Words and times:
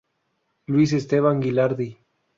Luis 0.65 0.93
Esteban 0.93 1.39
Gilardi. 1.39 1.95